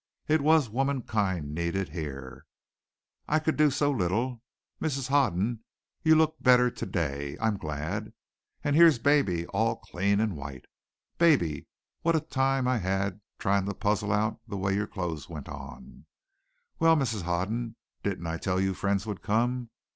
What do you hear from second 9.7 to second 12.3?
clean and white. Baby, what a